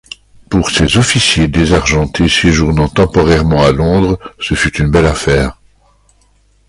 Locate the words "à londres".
3.61-4.17